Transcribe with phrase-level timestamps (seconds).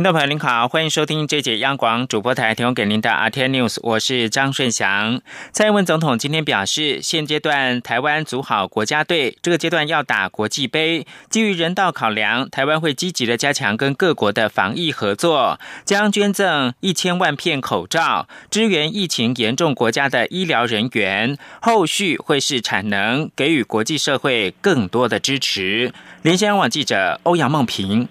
[0.00, 5.20] 听众朋友您好，欢迎收听这节央广主播台提供给您的 RT News，我是张顺祥。
[5.52, 11.06] 蔡英文总统今天表示，现阶段台湾组好国家队，这个阶段要打国际杯。
[11.28, 21.36] 基于人道考量，台湾会积极的加强跟各国的防疫合作，将捐赠一千万片口罩，支援疫情严重国家的医疗人员。
[21.60, 25.92] 后续会是产能，给予国际社会更多的支持。
[26.22, 28.08] 连线网记者欧阳梦平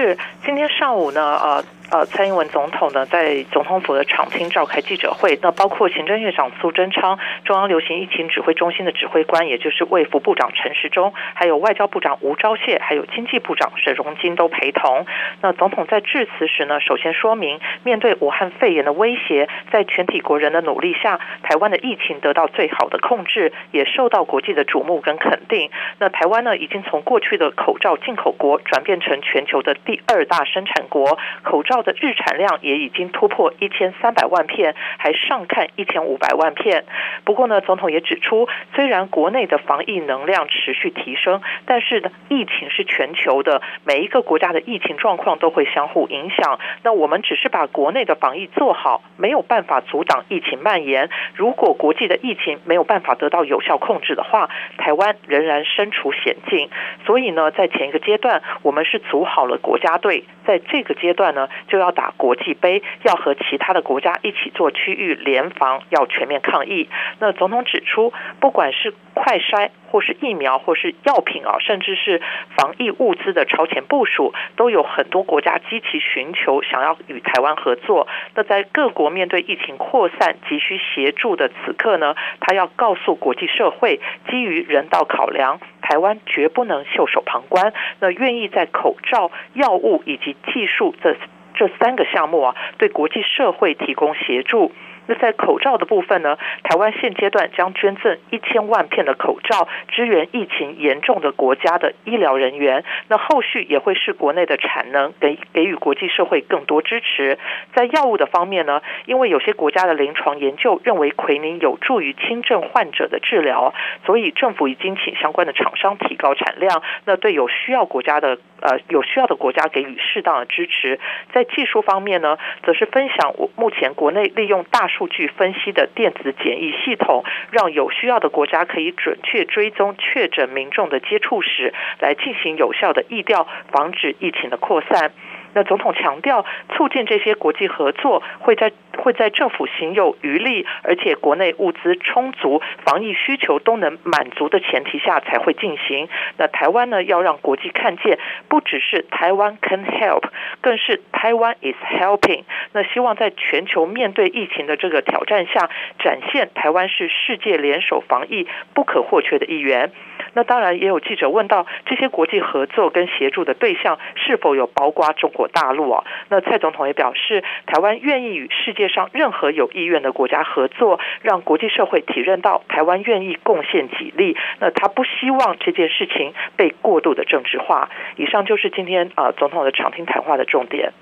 [0.00, 1.64] 是今天上午呢，呃。
[1.90, 15.04] 呃，蔡英文总统呢在总统府的场厅召开记者会，那包括行政院长苏贞昌、中央流行疫情指挥中心的指挥官，也就是卫福部长陈时中，还有外交部长吴钊燮，还有经济部长沈荣金都陪同。
[15.42, 25.72] 那总统在致辞时呢，首先说明，面对武汉肺炎的威胁，在全体国人的努力下，台湾的疫情得到最好的控制，也受到国际的瞩目跟肯定。
[25.98, 31.79] 那台湾呢，已经从过去的口罩进口国，转变成全球的第二大生产国，口罩。
[31.82, 36.84] 的日产量也已经突破一千三百万片，还上看一千五百万片。
[37.24, 46.58] 不过呢，总统也指出，虽然国内的防疫能量持续提升，但是呢，疫情是全球的，每一个国家的疫情状况都会相互影响。
[46.82, 51.10] 那我们只是把国内的防疫做好，没有办法阻挡疫情蔓延。
[51.34, 56.68] 如果国际的疫情没有办法得到有效控制的话，台湾仍然身处险境。
[57.06, 61.48] 所以呢，在前一个阶段，我们是组好了国家队，在这个阶段呢。
[61.70, 66.88] 就要打国际杯，要和其他的国家一起做区域联防，要全面抗疫。
[67.20, 72.20] 那总统指出，不管是快筛，或是疫苗，或是药品啊，甚至是
[72.56, 78.08] 防疫物资的超前部署，都有很多国家积极寻求想要与台湾合作。
[78.34, 87.72] 那在各国面对疫情扩散急需协助的此刻呢，他要告诉国际社会，基于人道考量，台湾绝不能袖手旁观。
[88.00, 91.16] 那愿意在口罩、药物以及技术这。
[91.60, 94.72] 这三个项目啊，对国际社会提供协助。
[95.16, 96.38] 在口罩的部分呢？
[96.62, 102.84] 台湾现阶段将捐赠一千万片的口罩，支援疫情严重的国家的医疗人员。
[103.08, 107.38] 那后续也会是国内的产能，给给予国际社会更多支持。
[107.74, 108.80] 在药物的方面呢？
[109.06, 113.74] 因为有些国家的临床研究认为奎宁有助于轻症患者的治疗，
[114.06, 116.82] 所以政府已经请相关的厂商提高产量。
[117.06, 121.00] 那对有需要国家的呃有需要的国家给予适当的支持。
[121.32, 124.99] 在技术方面呢，则是分享我目前国内利用大数。
[125.00, 135.12] 数据分析的电子检疫系统，让有需要的国家可以准确追踪确诊民众的接触史，来进行有效的疫调，防止疫情的扩散。
[135.52, 136.44] 那总统强调，
[136.74, 146.08] 促进这些国际合作会在会在政府行有余力，而且国内物资充足、防疫需求都能满足的前提下才会进行。
[146.36, 148.18] 那台湾呢，要让国际看见，
[148.48, 150.24] 不只是台湾 can help，
[150.60, 152.44] 更是台湾 is helping。
[152.72, 159.92] 那希望在全球面对疫情的这个挑战下，展现台湾是世界联手防疫不可或缺的一员。
[160.34, 166.04] 那当然，也有记者问到，这些国际合作跟协助的对象是否有包括中国大陆啊？
[166.28, 174.36] 那蔡总统也表示，台湾愿意与世界上任何有意愿的国家合作，让国际社会体认到台湾愿意贡献己力。
[174.58, 177.88] 那他不希望这件事情被过度的政治化。
[178.16, 180.92] 以上就是今天啊总统的场听谈话的重点。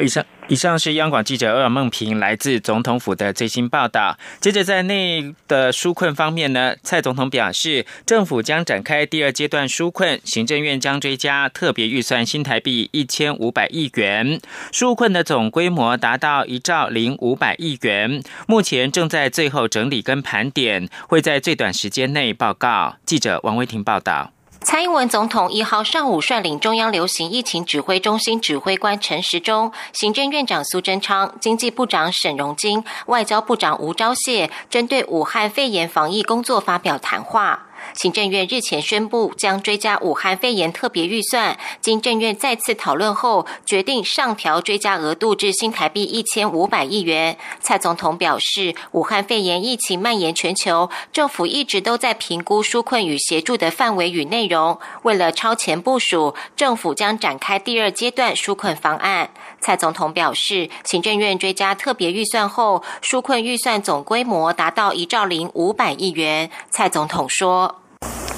[0.00, 4.16] 以上以上是央广记者欧尔梦平来自总统府的最新报道。
[4.40, 14.40] 接着在内的纾困方面呢，蔡总统表示，政府将展开第二阶段纾困，行政院将追加特别预算新台币一千五百亿元，
[14.72, 22.96] 纾困的总规模达到一兆零五百亿元，目前正在最后整理跟盘点，会在最短时间内报告。
[23.04, 24.32] 记者王维婷报道。
[24.70, 37.67] 蔡英文总统一号上午率领中央流行疫情指挥中心指挥官陈时中、行政院长苏贞昌、经济部长沈荣津、外交部长吴钊燮，针对武汉肺炎防疫工作发表谈话。
[37.98, 47.36] 行政院日前宣布将追加武汉肺炎特别预算，经政院再次讨论后，决定上调追加额度至新台币一千五百亿元。
[47.58, 54.78] 蔡总统表示，武汉肺炎疫情蔓延全球，政府一直都在评估纾困与协助的范围与内容。
[55.02, 59.30] 为了超前部署，政府将展开第二阶段纾困方案。
[59.60, 66.48] 蔡总统表示，行政院追加特别预算后，纾困预算总规模达到一兆零五百亿元。
[66.70, 67.80] 蔡总统说。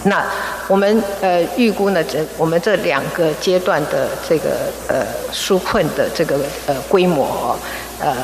[0.04, 0.24] 那
[0.66, 4.50] 我们呃预估呢，这我们这两个阶段的这个
[4.88, 6.36] 呃纾困的这个
[6.66, 7.56] 呃规模哦，
[8.00, 8.16] 呃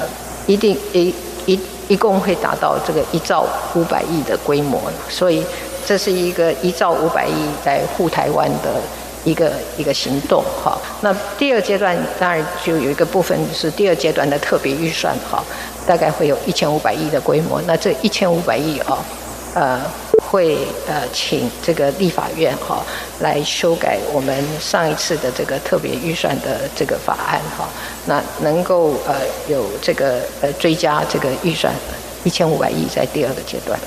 [0.47, 1.15] 一定一
[1.45, 4.81] 一一共会达到这个一兆五百亿的规模，
[5.11, 5.45] 所以
[5.85, 8.81] 这是一个一兆五百亿在护台湾的
[9.25, 10.79] 一个一个行动哈。
[11.03, 15.45] 那第二阶段当然就有一个部分是第二阶段的特别预算哈，
[15.87, 17.61] 大概会有一千五百亿的规模。
[17.67, 18.97] 那这一千五百亿啊，
[19.53, 19.81] 呃。
[20.37, 22.85] 会呃，请这个立法院哈
[23.21, 27.67] 来修改我们上一次的这个特别预算的这个法案哈，
[28.05, 29.15] 那能够呃
[29.49, 31.73] 有这个呃追加这个预算
[32.23, 33.81] 一千五百亿在第二个阶段。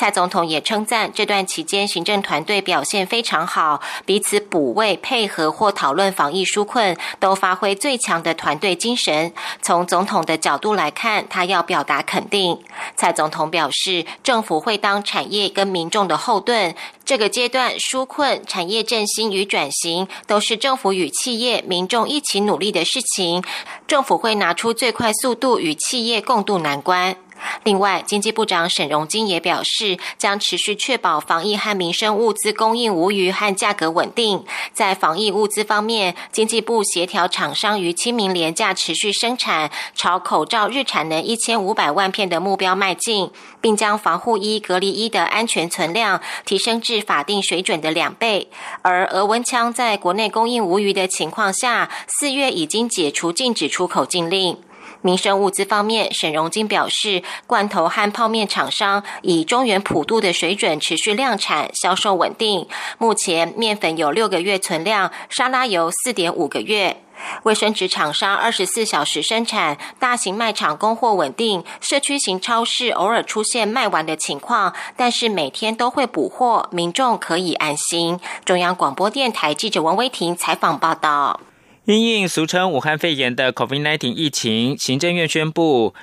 [0.00, 9.30] 蔡总统也称赞这段期间行政团队表现非常好，彼此补位、配合或讨论防疫纾困，都发挥最强的团队精神。
[9.60, 12.58] 从总统的角度来看，他要表达肯定。
[12.96, 16.74] 蔡总统表示，政府会当产业跟民众的后盾。
[17.04, 23.42] 这个阶段纾困、产业振兴与转型，都是政府与企业、民众一起努力的事情。
[23.86, 27.16] 政府会拿出最快速度与企业共度难关。
[27.64, 34.44] 另外，经济部长沈荣金也表示，将持续确保防疫和民生物资供应无虞和价格稳定。
[34.72, 48.48] 在防疫物资方面，经济部协调厂商于清明廉价持续生产，朝口罩日产能一千五百万片的目标迈进，并将防护衣、隔离衣的安全存量提升至法定水准的两倍。
[48.82, 54.56] 而俄温枪在国内供应无虞的情况下，四月已经解除禁止出口禁令。
[55.02, 62.68] 民生物资方面，沈荣金表示，罐头和泡面厂商以中原普渡的水准持续量产，销售稳定。
[62.98, 67.02] 目前面粉有六个月存量，沙拉油四点五个月。
[67.42, 78.18] 卫生纸厂商二十四小时生产，大型卖场供货稳定，社区型超市偶尔出现卖完的情况，但是每天都会补货，民众可以安心。
[78.46, 81.40] 中央广播电台记者王威婷采访报道。
[81.84, 85.94] 因应俗称武汉肺炎的 COVID-19 疫情，行政院宣布。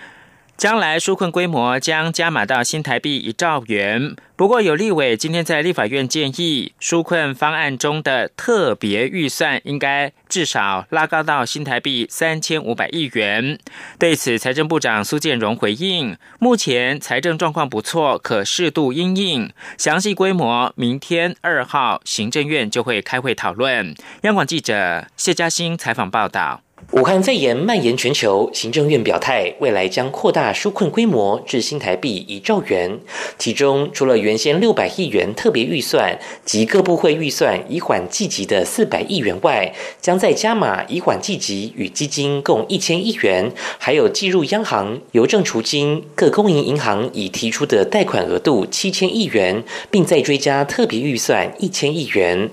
[0.57, 4.15] 将来纾困规模将加码到新台币一兆元。
[4.35, 13.59] 不过，有立委今天在立法院建议，纾困方案中的特别预算应该至少拉高到新台币三千五百亿元。
[13.99, 19.51] 对此，财政部长苏建荣回应：目前财政状况不错，可适度因应。
[19.77, 23.95] 详细规模，明天二号行政院就会开会讨论。
[24.21, 26.61] 央广记者谢嘉欣采访报道。
[26.93, 32.97] 武汉肺炎蔓延全球，行政院表态，未来将扩大纾困规模至新台币一兆元。
[33.37, 52.49] 其中，除了原先六百亿元特别预算及各部会预算以缓计急的四百亿元外，将再加码以缓计急与基金共一千亿元，还有计入央行、邮政储金、各公营银行已提出的贷款额度七千亿元，并再追加特别预算一千亿元。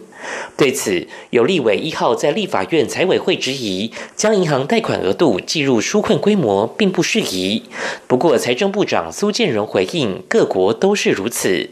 [0.57, 7.65] 对此，有立委一号在立法院财委会质疑，将银行贷款额度计入纾困规模并不适宜。
[8.07, 11.71] 不过，财政部长苏建荣回应，各国都是如此。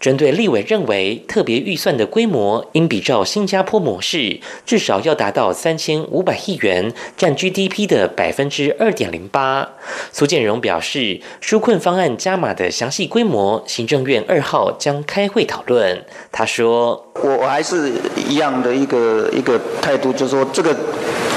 [0.00, 9.68] 针对立委认为特别预算的规模应比照新加坡模式，至少要达到三千五百亿元，占 GDP 的百分之二点零八。
[10.12, 16.04] 苏建荣表示，纾困方案加码的详细规模，行政院二号将开会讨论。
[16.30, 17.92] 他说：“我我还是
[18.28, 20.76] 一样的一个一个态度，就是说这个。”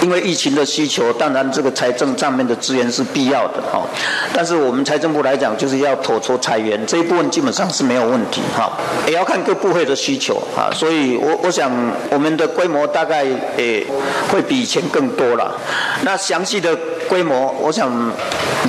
[0.02, 3.82] 因为疫情的需求，当然这个财政上面的资源是必要的哈。
[4.34, 8.72] 但是我们财政部来讲，就是要妥筹裁员这一部分基本上是没有问题哈。
[9.08, 11.72] 也要看各部会的需求啊，所以我我想
[12.12, 13.26] 我们的规模大概
[13.58, 13.86] 诶
[14.30, 15.56] 会比以前更多了。
[16.04, 16.78] 那详细的
[17.08, 17.90] 规模，我想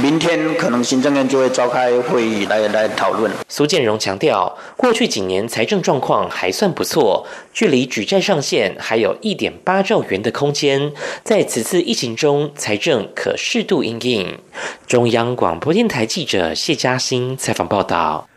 [0.00, 3.30] 明天可能行政院就会召开会议来来讨论。
[3.49, 10.92] 苏建荣强调，过去几年财政状况还算不错，距离举债上限还有一点八兆元的空间。
[11.25, 14.38] 在此次疫情中，财政可适度应应。
[14.87, 18.28] 中央广播电台记者谢嘉欣采访报道：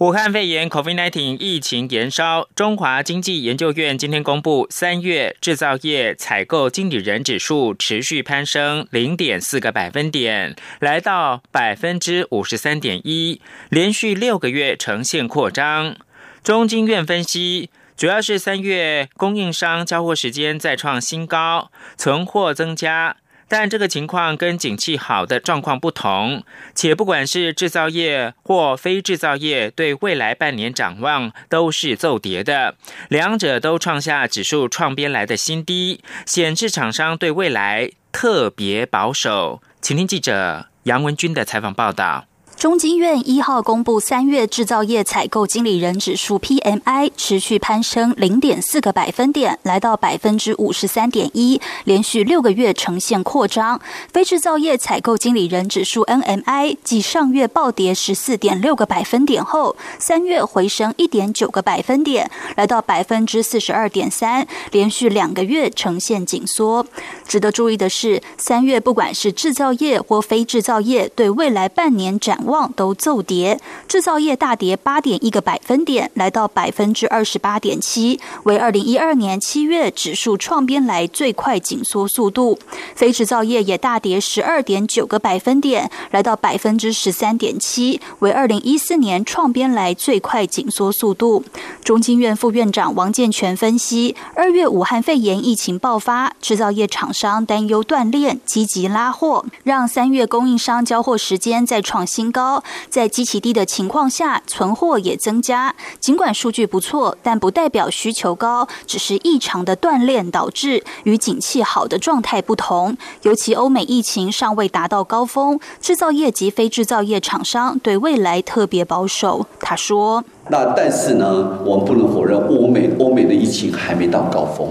[0.00, 15.94] 武汉肺炎 （COVID-19） 疫情延烧，中华经济研究院今天公布，三月制造业采购经理人指数持续攀升零点四个百分点，来到百分之五十三点一，连续六个月呈现扩张。
[16.42, 17.68] 中经院分析。
[17.94, 23.18] 主要是三月供应商交货时间再创新高，存货增加，
[23.50, 26.44] 但这个情况跟景气好的状况不同。
[26.72, 32.76] 且不管是制造业或非制造业，对未来半年展望都是奏跌的，
[33.08, 39.60] 两者都创下指数创编来的新低，显示厂商对未来特别保守。
[39.82, 42.29] 请听记者杨文军的采访报道。
[42.60, 53.80] 中经院一号公布三月制造业采购经理人指数 PMI 持续攀升零点四个百分点，来到百分之五十三点一，连续六个月呈现扩张。
[54.12, 66.86] 非制造业采购经理人指数 NMI 继上月暴跌十四点六个百分点后，三月回升一点九个百分点，来到百分之四十二点三，连续两个月呈现紧缩。
[67.26, 72.49] 值得注意的是，三月不管是制造业或非制造业，对未来半年展望。
[72.50, 82.58] 望都骤跌，制造业大跌八点一个百分点，来到百分之二十八点七，为二零一二年七月指数创编来最快紧缩速度。
[82.94, 91.44] 非制造业也大跌十二点九个百分点，来到百分之十三点七，为二零一四年创编来最快紧缩速度。
[91.84, 102.39] 中经院副院长王建全分析，二月武汉肺炎疫情爆发，制造业厂商担忧断链，积极拉货，让三月供应商交货时间再创新高。
[102.40, 105.74] 高在基期低的情况下，存货也增加。
[105.98, 112.96] 尽管数据不错，但不代表需求高，只是异常的锻炼导致与景气好的状态不同。
[113.22, 119.46] 尤其欧美疫情尚未达到高峰，制造业及非制造业厂商对未来特别保守。
[119.60, 120.24] 他说。
[120.52, 124.68] 那但是呢，我们不能否认，欧美欧美的疫情还没到高峰，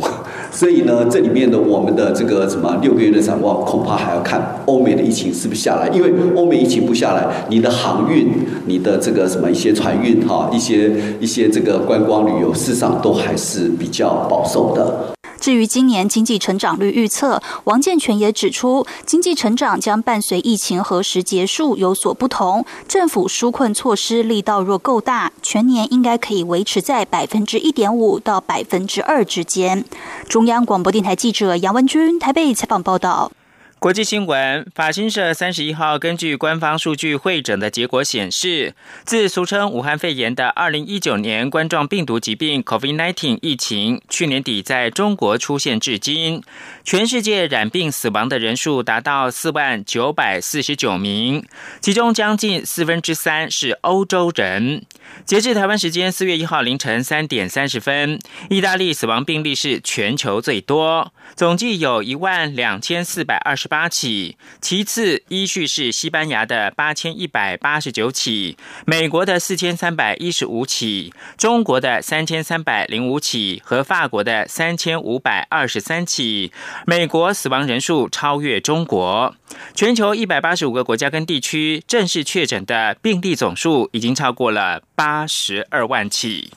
[0.51, 8.31] 所以呢，这里面的我们的这个什么六个月的展望，恐怕还要看欧美的疫情是不是下来，因为欧美疫情不下来，你的航运、
[8.65, 15.18] 你的这个什么一些船运哈，一些一些这个观光旅游，市场都还是比较保守的。
[15.39, 22.65] 至于今年经济成长率预测，王建全也指出，经济成长将伴随疫情何时结束有所不同。
[22.87, 29.85] 政府纾困措施力道若够大，全年应该可以维持在百分之一点五到百分之二之间。
[30.27, 33.31] 中央广播电台记者杨文君台北采访报道。
[33.79, 38.73] 国际新闻，法新社三十一号根据官方数据会诊的结果显示，
[39.05, 46.43] 自俗称武汉肺炎的二零一九年冠状病毒疾病 （COVID-19） 疫情去年底在中国出现至今，
[46.83, 51.45] 全世界染病死亡的人数达到四万九百四十九名，
[51.79, 54.83] 其中将近四分之三是欧洲人。
[55.25, 58.19] 截至台湾时间四月一号凌晨三点三十分，
[58.49, 64.35] 意大利死亡病例是全球最多，总计有一万两千四百二十八起。
[64.59, 76.51] 其次依序是西班牙的八千一百八十九起，美国的四千三百一十五起，中国的三千三百零五起和法国的三千五百二十三起。
[76.85, 79.35] 美国死亡人数超越中国。
[79.73, 86.51] 全球一百八十五个国家跟地区正式确诊的病例总数已经超过了八十二万起，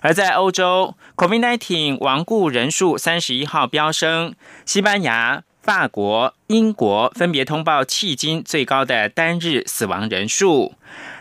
[0.00, 10.74] 而在欧洲，COVID-19 亡故人数三十一号飙升，西班牙、法国、英国分别通报迄今最高的单日死亡人数。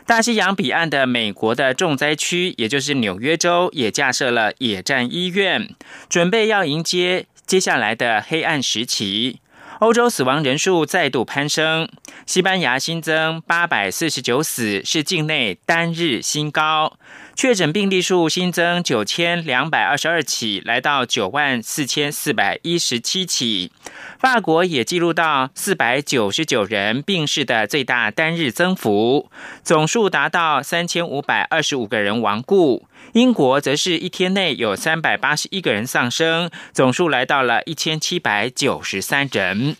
[0.05, 5.69] 大西洋彼岸的美国的重灾区，也就是纽约州，也架设了野战医院，
[6.07, 9.39] 准备要迎接接下来的黑暗时期。
[9.79, 11.88] 欧洲死亡人数再度攀升，
[12.25, 16.98] 西班牙新增八百四十九死，是境内单日新高。
[17.36, 23.72] 确诊病例数新增九千两百二十二起，来到九万四千四百一十七起。
[24.17, 29.29] 法国也记录到四百九十九人病逝的最大单日增幅，
[29.62, 32.88] 总数达到三千五百二十五个人亡故。
[33.17, 39.75] 英国则是一天内有三百八十一个人丧生，总数来到了一千七百九十三人。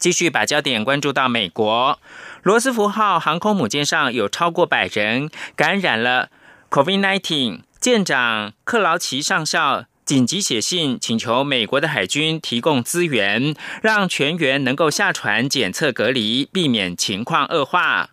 [0.00, 2.00] 继续把焦点关注到美国，
[2.42, 6.30] 罗斯福号航空母舰上有超过百人感染了
[6.70, 7.60] COVID-19。
[7.78, 18.10] 舰长克劳奇上校紧急写信请求美国的海军提供资源，让全员能够下船检测隔离，避免情况恶化。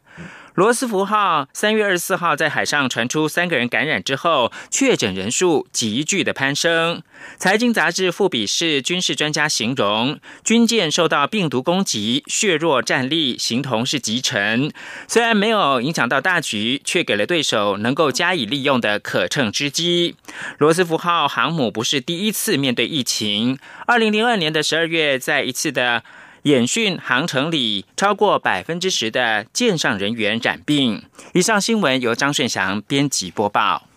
[0.55, 7.03] 罗斯福号三月二十四号在海上传出三个人感染之后，确诊人数急剧的攀升。
[7.38, 14.71] 财经杂志富比士军事专家形容，军舰受到病毒攻击，血弱战力，形同是集成。
[15.09, 20.15] 虽然没有影响到大局，却给了对手能够加以利用的可乘之机。
[20.57, 26.03] 罗斯福号航母不是第一次面对疫情，二零零二年的十二月，在一次的。
[26.46, 31.02] 演训航程里，超过百分之十的舰上人员染病。
[31.34, 33.88] 以上新闻由张顺祥编辑播报。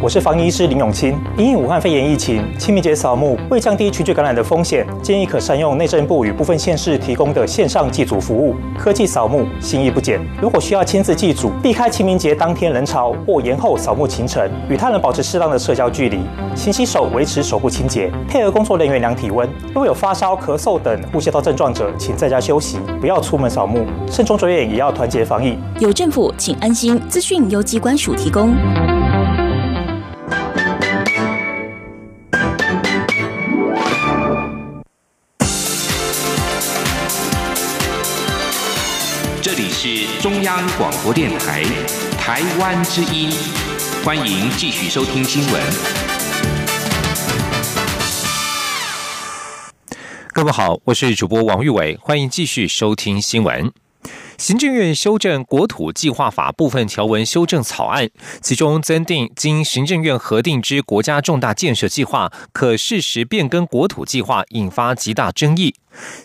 [0.00, 1.18] 我是防疫医师林永清。
[1.36, 10.20] 因应武汉肺炎疫情，清明节扫墓为降低群聚感染的风险，建议可善用内政部与部分县市提供的线上祭祖服务，科技扫墓，心意不减。
[10.40, 16.20] 如果需要亲自祭祖，避开清明节当天人潮或延后扫墓行程，与他人保持适当的社交距离，
[16.54, 19.48] 勤洗手，维持手部清洁，配合工作人员量体温。
[19.74, 23.86] 若有发烧、咳嗽等呼吸道症状者，请在家休息，不要出门扫墓。
[24.10, 25.58] 慎重着眼，也要团结防疫。
[25.78, 27.00] 有政府，请安心。
[27.08, 28.54] 资讯由机关署提供。
[39.86, 41.62] 是中央广播电台
[42.18, 43.30] 台湾之音，
[44.02, 45.62] 欢迎继续收听新闻。
[50.32, 53.70] 各位好，我是主播王玉伟，欢迎继续收听新闻。
[54.38, 58.08] 行政院修正国土计划法部分条文修正草案，
[58.40, 65.74] 其中增订经行政院核定之国家重大建设计划可适时变更国土计划，引发极大争议。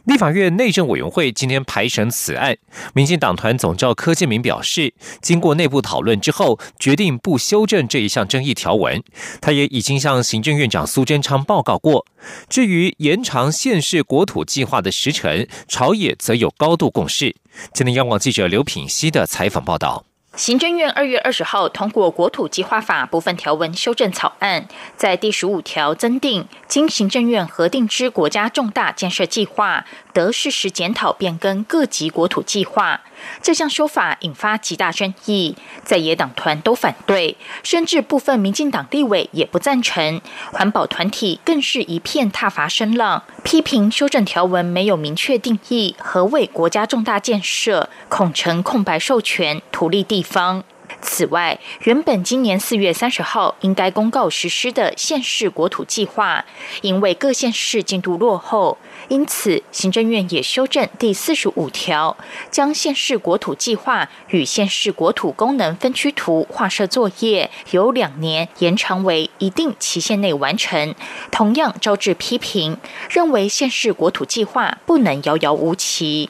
[0.05, 2.57] 立法院内政委员会今天排审此案，
[2.93, 9.03] 民进党团总召柯建明表示，经过内部讨论之后，决定不修正这一项争议条文。
[9.41, 12.05] 他也已经向行政院长苏贞昌报告过。
[12.49, 17.35] 至于延长县市国土计划的时程，朝野则有高度共识。
[17.73, 20.08] 今天央广记者刘品熙的采访报道。
[20.39, 33.01] 行政院二月二十号通过国土计划法部分条文修正草案，在第十五条增订，经行政院核定之国家重大建设计划，得适时检讨变更各级国土计划。
[33.41, 40.21] 这项说法引发极大争议，在野党团都反对，甚至部分民进党立委也不赞成。
[40.53, 50.63] 环保团体更是一片挞伐声浪，批评修正条文没有明确定义何谓国家重大建设，恐成空白授权，图利地方。
[51.01, 56.43] 此外，原本今年四月三十号应该公告实施的县市国土计划，
[56.81, 58.77] 因为各县市进度落后，
[59.09, 62.15] 因此行政院也修正第四十五条，
[62.49, 70.93] 将县市国土计划与县市国土功能分区图画设作业由两年延长为一定期限内完成，
[71.31, 72.77] 同样招致批评，
[73.09, 76.29] 认为县市国土计划不能遥遥无期。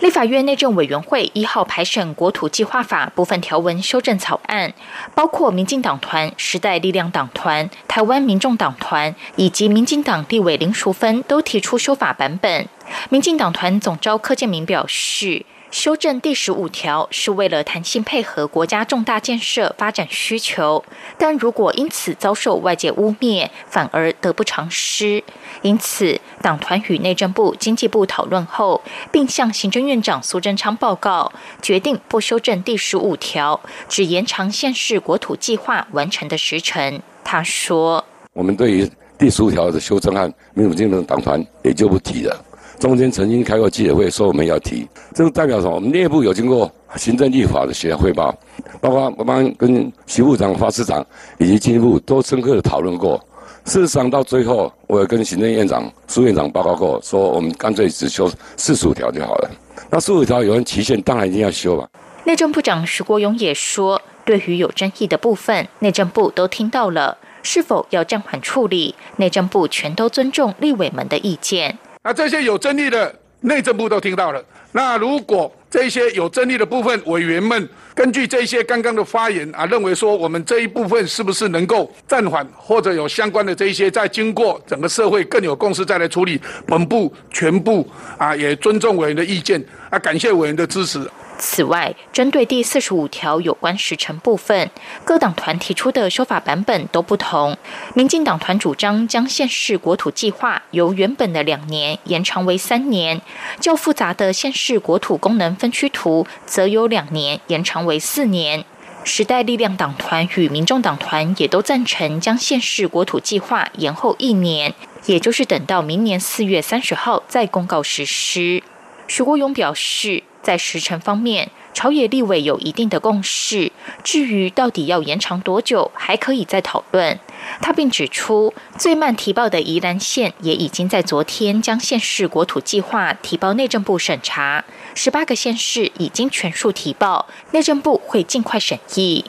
[0.00, 4.72] 立法院内政委员会一号排审国土计划法部分条文修正草案，
[5.12, 12.68] 包括民进党团、时代力量党团、台湾民众党团以及民进党立委林淑芬都提出修法版本。
[13.10, 15.44] 民进党团总召柯建明表示。
[15.70, 20.82] 修正第十五条是为了弹性配合国家重大建设发展需求，
[21.18, 25.22] 但如果因此遭受外界污蔑，反而得不偿失。
[25.62, 37.00] 因此，党团与内政部、经济部讨论后，并向行政院长苏贞昌报告，决定不修正第十五条，只延长县市国土计划完成的时程。
[37.24, 42.44] 他说：“我们对于第十五条的修正案，民主进步党团也就不提了。”
[42.78, 45.74] 中间曾经开过记者会，说我们要提，这个代表什么？
[45.74, 48.32] 我们内部有经过行政立法的协汇报，
[48.80, 51.04] 包括我们跟徐部长、发市长
[51.38, 53.20] 以及经济部都深刻的讨论过。
[53.68, 59.50] 事实上，到最后，我也跟行政院长、苏院长报告过，说我们干脆只修四十五条就好了。
[59.90, 61.86] 那四十五条有人期限，当然一定要修吧。
[62.24, 71.78] 内政部长徐国勇也说，对于有争议的部分，内政部都听到了，是否要暂缓处理，内政部全都尊重立委们的意见。
[72.02, 74.42] 那这些有争议的内政部都听到了。
[74.72, 91.00] 那如果这些有争议的部分，委员们根据这些刚刚的发言啊，认为说我们这一部分是不是能够暂缓，或者有相关的这一些，在经过整个社会更有共识再来处理，本部全部啊也尊重委员的意见啊，感谢委员的支持。
[91.38, 94.68] 此外，针对第四十五条有关时程部分，
[95.04, 97.56] 各党团提出的修法版本都不同。
[97.94, 103.22] 民进党团主张将县市国土计划由原本的两年延长为三年，
[103.60, 108.64] 较复杂的县市国土功能分区图则由两年延长为四年。
[109.04, 114.74] 时代力量党团与民众党团也都赞成将县市国土计划延后一年，
[115.06, 118.60] 也就是等到明年四月三十号再公告实施。
[119.06, 120.24] 徐国勇表示。
[120.48, 123.70] 在时程方面，朝野立委有一定的共识。
[124.02, 127.20] 至于到底要延长多久，还可以再讨论。
[127.60, 139.26] 他并指出，最慢提报的宜兰县也已经在昨天将县市国土计划提报内政部审查，十八个县市已经全数提报，内政部会尽快审议。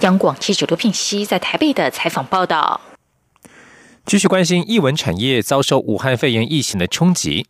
[0.00, 2.82] 央广记者刘品熙在台北的采访报道。
[4.04, 7.46] 继续关心译文产业遭受武汉肺炎疫情的冲击。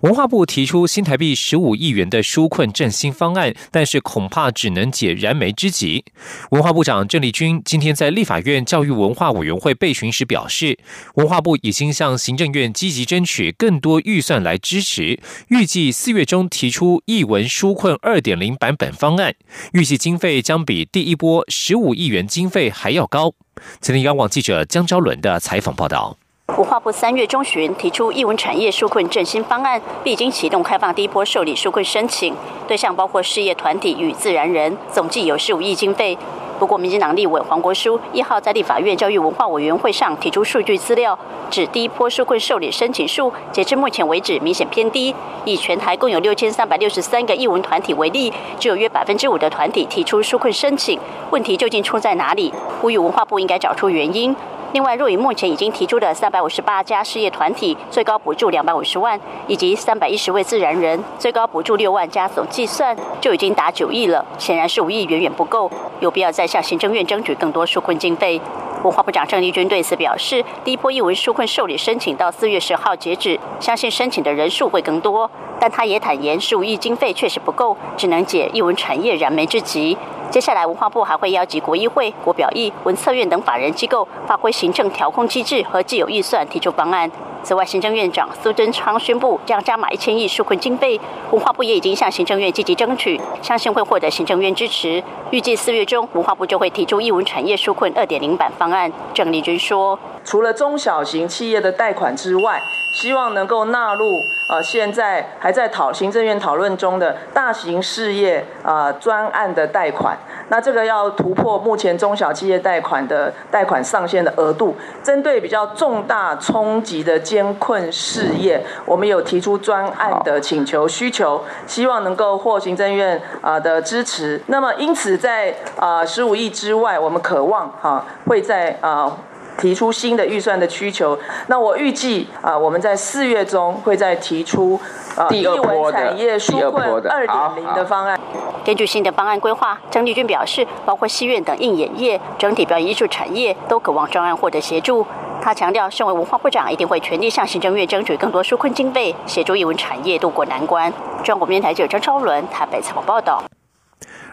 [0.00, 6.04] 文化部提出新台币十五亿元的纾困振兴方案，但是恐怕只能解燃眉之急。
[6.50, 10.78] 文化部长郑丽君今天在立法院教育文化委员会备询时表示，
[11.14, 19.34] 文化部已经向行政院积极争取更多预算来支持，预计四月中提出译文纾困二点零版本方案，
[19.72, 23.34] 预计经费将比第一波十五亿元经费还要高。
[23.80, 26.16] 请听央网记者江昭伦的采访报道。
[26.56, 32.34] 文化部三月中旬提出艺文产业纾困振兴方案，并已经启动开放第一波受理纾困申请，
[32.66, 36.18] 对象包括事业团体与自然人，总计有十五亿经费。
[36.58, 41.16] 不过，民进党立委黄国书一号在立法院教育文化委员会上提出数据资料，
[41.48, 45.14] 指第一波纾困受理申请数，截至目前为止明显偏低。
[45.44, 50.98] 以全台共有六千三百六十三个艺文团体为例，只有约百分之五的团体提出纾困申请，
[51.30, 52.52] 问题究竟出在哪里？
[52.80, 54.34] 呼吁文化部应该找出原因。
[54.72, 64.24] 另外，若以目前已经提出的三百五十八家事业团体最高补助两百五十万，以及三百一十位自然人最高补助六万加总计算，就已经达九亿了。
[64.36, 68.40] 显然是五亿远远不够，有必要再向行政院争取更多纾困经费。
[68.84, 75.28] 文化部长郑丽君对此表示，第一波译文纾困受理申请到四月十号截止，相信申请的人数会更多。
[75.58, 79.98] 但他也坦言，十五亿经费确实不够，只能解译文产业燃眉之急。
[80.30, 87.10] 接下来，文化部还会邀集国议会、国表议、文策院等法人机构，发挥行政调控机制和既有预算提出方案。
[87.42, 95.02] 此外，行政院长苏贞昌宣布将加码一千亿纾困经费，文化部也已经向行政院积极争取，相信会获得行政院支持。
[95.30, 98.92] 预计四月中，文化部就会提出艺文产业纾困二点零版方案。
[99.14, 102.60] 郑丽君说：“除了中小型企业的贷款之外，
[102.98, 110.18] 希望能够纳入呃，现在还在讨行政院讨论中的大型事业啊专案的贷款。
[110.48, 124.42] 那这个要突破目前中小企业贷款的贷款上限的额度，针对比较重大冲击的艰困事业，我们有提出专案的请求需求，希望能够获行政院啊的支持。
[124.48, 129.16] 那么因此在啊十五亿之外，我们渴望哈会在啊。
[129.58, 131.18] 提出新的预算的需求，
[131.48, 134.80] 那我预计啊，我们在四月中会再提出
[135.16, 138.18] 啊，第二波的第二波的二点零的方案。
[138.64, 145.04] 根据新的方案规划，张丽君表示，包括戏院等应演业、整体表演艺术产业都渴望专案获得协助。
[145.40, 150.92] 他强调，身为文化部长，一定会全力向行政院争取更多纾困经费，协助艺文产业渡过难关。
[151.24, 153.42] 中国电台记者张超伦台北采访报道。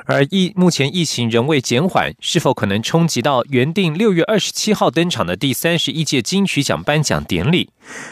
[0.07, 7.71] 而疫目前疫情仍未减缓，是否可能冲击到原定六月二十七号登场的第三十一届金曲奖颁奖典礼？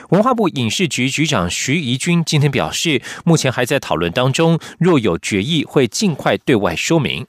[0.09, 7.27] 文化部影视局局长徐怡君今天表示，目前还在讨论当中，若有决议会尽快对外说明。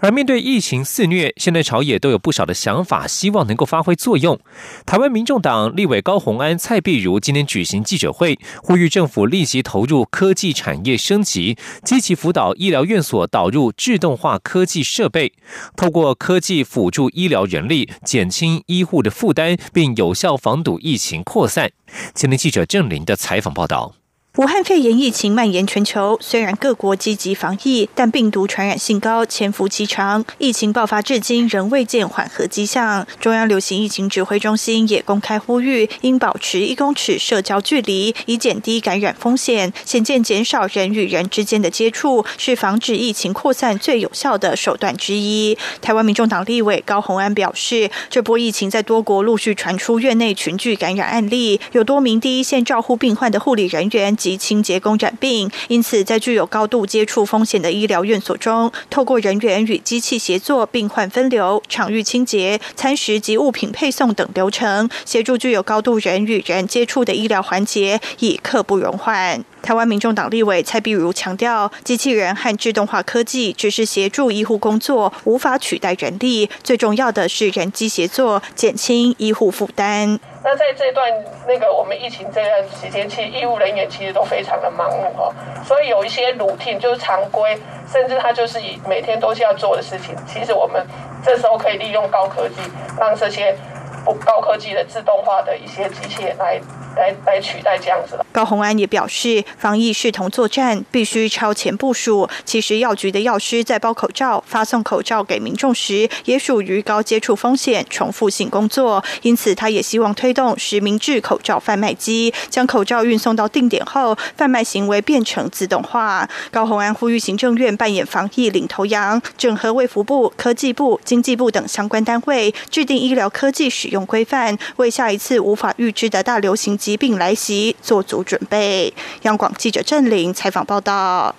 [0.00, 4.40] 而面对疫情肆虐，现在朝野都有不少的想法，希望能够发挥作用。
[4.86, 15.34] 台湾民众党立委高鸿安、蔡碧如今天举行记者会，呼吁政府立即投入科技产业升级，积极辅导医疗院所导入自动化科技设备，
[15.76, 21.70] 透过科技辅助医疗人力，减轻医护的负担，并有效防堵疫情扩散。
[22.14, 23.99] 今天记者郑林的采访报道。
[24.40, 33.06] 武汉肺炎疫情蔓延全球，虽然各国积极防疫，但病毒传染性高，潜伏期长，疫情爆发至今仍未见缓和迹象。
[33.20, 39.70] 中央流行疫情指挥中心也公开呼吁，应保持一公尺社交距离，以减低感染风险。
[39.84, 45.58] 显见减少人与人之间的接触，是防止疫情扩散最有效的手段之一。
[45.82, 54.16] 台湾民众党立委高鸿安表示，这波疫情在多国陆续传出院内群聚感染案例，有多名第一线照护病患的护理人员。
[54.29, 69.44] 及及清洁工染病，因此在具有高度接触风险的医疗院所中，透过人员与机器协作、病患分流、场域清洁、餐食及物品配送等流程，协助具有高度人与人接触的医疗环节，已刻不容缓。
[69.62, 76.48] 台湾民众党立委蔡碧如强调，机器人和自动化科技只是协助医护工作，无法取代人力。
[76.62, 80.18] 最重要的是人机协作，减轻医护负担。
[80.42, 81.06] 那在这段
[81.46, 85.30] 那个我们疫情这段时间，其实医务人员其实都非常的忙碌哈，
[85.66, 87.58] 所以有一些 routine 就是常规，
[87.92, 90.82] 甚至他就是以每天都是要做的事情，其实我们
[91.22, 92.54] 这时候可以利用高科技，
[92.98, 93.54] 让这些
[94.04, 96.60] 高科技的自动化的一些机械来。
[96.96, 98.26] 来来取代这样子了。
[98.32, 102.28] 高鸿安也表示，防疫视同作战，必须超前部署。
[102.44, 109.04] 其实药局的药师在包口罩、发送口罩给民众时，也属于高接触风险、重复性工作。
[109.22, 116.28] 因此，他也希望推动实名制口罩贩卖机，将口罩运送到定点后，贩卖行为变成自动化。
[116.50, 126.70] 高鸿安呼吁行政院扮演防疫领头羊，整合卫福部、科技部、经济部等相关单位，制定医疗科技使用规范，为下一次无法预知的大流行。
[126.80, 128.94] 疾病来袭做足准备。
[129.22, 131.34] 央广记者郑玲采访报道。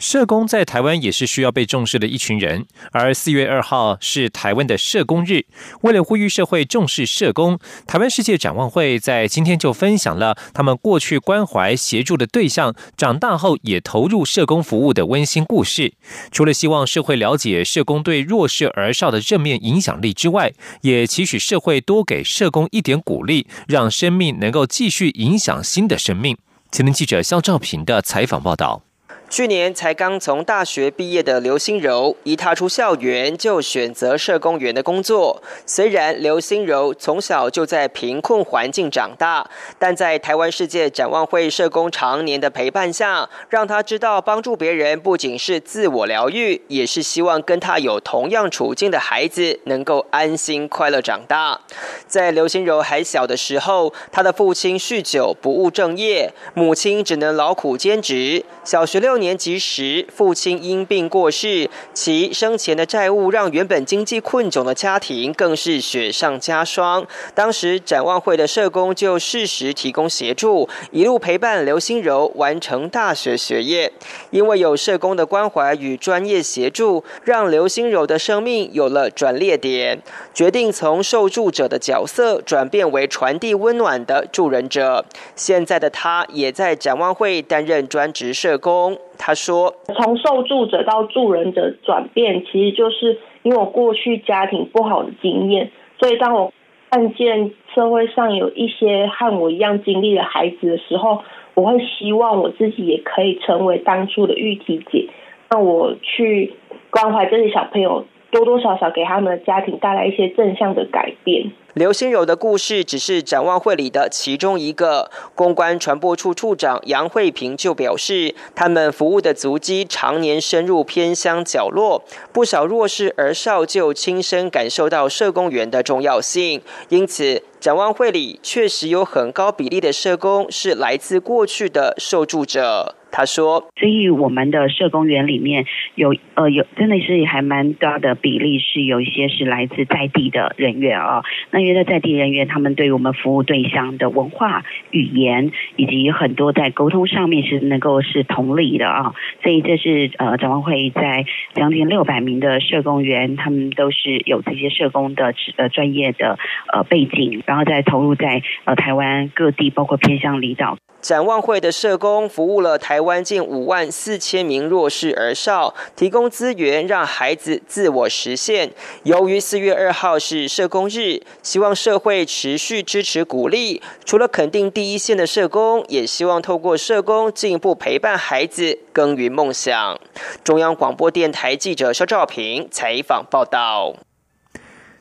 [0.00, 5.44] 社工在台湾也是需要被重视的一群人，而四月二号是台湾的社工日。
[5.82, 15.92] 为了呼吁社会重视社工，台湾世界展望会在今天就分享了他们过去关怀协助的对象，长大后也投入社工服务的温馨故事。
[16.32, 26.38] 除了希望社会了解社工对弱势儿少的正面影响力之外，也期许社会多给社工一点鼓励，让生命能够继续影响新的生命。
[26.72, 28.89] 前天记者肖兆平的采访报道。
[29.30, 35.40] 去年才刚从大学毕业的刘心柔，一踏出校园就选择社工员的工作。
[35.64, 51.60] 虽然刘心柔从小就在贫困环境长大，但在台湾世界展望会社工常年的陪伴下，让他知道帮助别人不仅是自我疗愈，也是希望跟他有同样处境的孩子能够安心快乐长大。
[52.08, 58.44] 在刘心柔还小的时候，他的父亲酗酒不务正业，母亲只能劳苦兼职。
[58.64, 59.19] 小学六。
[59.20, 67.06] 年级时，父亲因病过世，其生前的债务让原本经济困窘的家庭更是雪上加霜。
[67.34, 73.92] 当时展望会的社工就适时提供协助，一路陪伴刘心柔完成大学学业。
[74.30, 80.00] 因为有社工的关怀与专业协助，让刘心柔的生命有了转捩点，
[80.32, 85.04] 决定从受助者的角色转变为传递温暖的助人者。
[85.36, 88.98] 现在的他也在展望会担任专职社工。
[89.22, 96.50] 他说：“从受助者到助人者转变，其实就是因为我过去家庭不好的经验，所以当我
[96.90, 105.10] 看见社会上有一些和我一样经历的孩子的时候，我会希望我自己也可以成为当初的玉体姐，
[105.50, 106.54] 让我去
[106.88, 115.08] 关怀这些小朋友，多多少少给他们的家庭带来一些正向的改变。”刘心柔的故事只是展望会里的其中一个。
[115.36, 126.60] 公关传播处处长杨惠平就表示，他们服务的足迹常年深入偏乡角落，不少弱势儿少就亲身感受到社工员的重要性。
[126.88, 132.96] 因此，展望会里确实有很高比例的社工是来自过去的受助者。
[133.12, 141.22] 他说：“所以我们的社工员里面有呃有真的是还蛮大的比例是有一些是来自在地的人员啊。
[141.50, 149.14] 那因为在地人员，他们对于我们服务对象的文化、语言以及很多在沟通上面是能够是同理的啊。
[149.42, 156.38] 所以这是呃展望会在将近六百名的社工员，他们都是有这些社工的呃专业的
[156.72, 168.70] 呃背景，然后再投入在呃台湾各地，包括偏向离岛。”展望会的社工服务了台湾近五万四千名弱势儿少，提供资源让孩子自我实现。
[169.04, 173.82] 由于四月二号是社工日，希望社会持续支持鼓励。
[174.04, 179.98] 除了肯定第一线的社工，也希望透过社工进一步陪伴孩子耕耘梦想。
[180.44, 184.09] 中央广播电台记者肖兆平采访报道。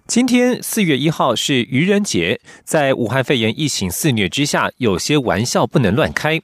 [0.09, 6.41] 今天四月一号是愚人节，在武汉肺炎疫情肆虐之下，有些玩笑不能乱开。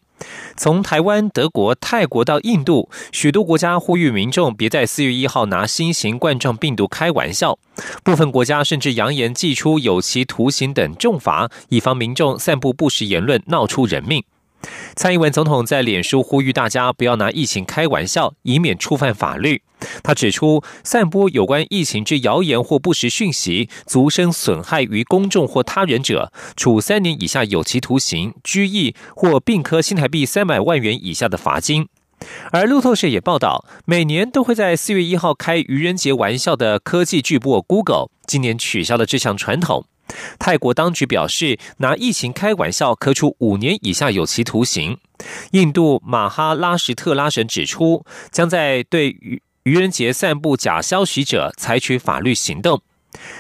[0.55, 7.57] 从台湾、德国、泰国到印度，许多国家呼吁民众别在四月一号拿新型冠状病毒开玩笑。
[8.03, 14.23] 部分国家甚至扬言祭出有期徒刑等重罚，以防民众散布不实言论，闹出人命。
[14.95, 19.61] 蔡英文总统在脸书呼吁大家不要拿疫情开玩笑，以免触犯法律。
[20.01, 31.87] 他指出，散播有关疫情之谣言或不实讯息，足生损害于公众或他人者，处三年以下有期徒刑、拘役或并科新台币三百万元以下的罚金。
[32.51, 39.85] 而路透社也报道，每年都会在四月一号开愚人节玩笑的科技巨擘 Google，今年取消了这项传统。
[40.37, 44.97] 泰国当局表示，拿疫情开玩笑可处五年以下有期徒刑。
[45.51, 52.81] 印度马哈拉什特拉省指出，将在对愚愚人节散布假消息者采取法律行动。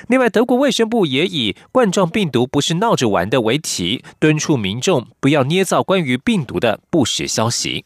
[0.07, 7.83] 另外，德国卫生部也以“冠状病毒不是闹着玩的”为题，敦促民众不要捏造关于病毒的不实消息。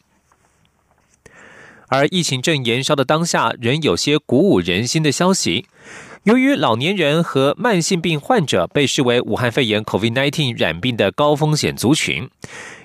[1.88, 5.66] 而疫情正延烧的当下，仍有些鼓舞人心的消息。
[6.24, 12.28] 由于老年人和慢性病患者被视为武汉肺炎 （COVID-19） 染病的高风险族群，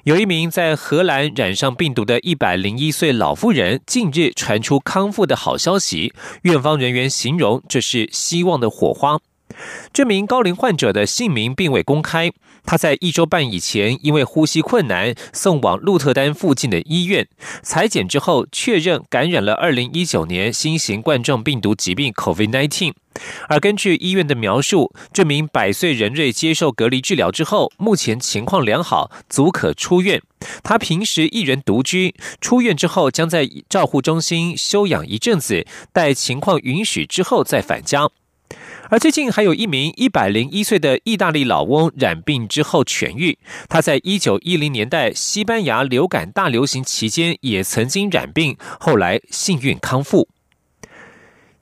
[0.06, 6.14] 有一名在荷兰染上病毒的一百零一岁老妇人，近日传出康复的好消息。
[6.44, 9.20] 院方人员形容这是希望的火花。
[9.92, 12.32] 这名高龄患者的姓名并未公开，
[12.66, 17.28] 他在一周半以前因为呼吸困难送往鹿特丹附近的医院
[17.62, 22.94] 裁检之后，确认感染了二零一九年新型冠状病毒疾病 COVID-19。
[23.48, 30.22] 而根据医院的描述，这名百岁人瑞接受隔离治疗之后，目前情况良好，足可出院。
[30.64, 38.10] 他平时一人独居，出院之后将在照护中心休养一阵子，待情况允许之后再返家。
[38.90, 43.38] 而最近还有一名一百零一岁的意大利老翁染病之后痊愈。
[43.68, 50.28] 他在一九一零年代西班牙流感大流行期间也曾经染病，后来幸运康复。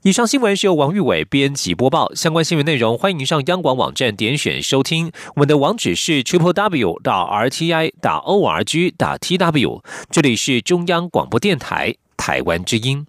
[0.02, 2.14] 以上新闻是由王玉伟编辑播报。
[2.14, 5.10] 相关新闻内容欢迎上央广网站点选收听。
[5.36, 9.82] 我们的网址是 triple w 到 r t i 打 o r g 打 t w。
[10.10, 13.06] 这里是中央广播电台台湾之音。